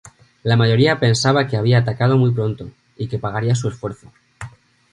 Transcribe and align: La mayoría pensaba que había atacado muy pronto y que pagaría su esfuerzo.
La 0.41 0.57
mayoría 0.57 0.99
pensaba 0.99 1.45
que 1.45 1.57
había 1.57 1.77
atacado 1.77 2.17
muy 2.17 2.31
pronto 2.31 2.71
y 2.97 3.07
que 3.07 3.19
pagaría 3.19 3.53
su 3.53 3.67
esfuerzo. 3.69 4.11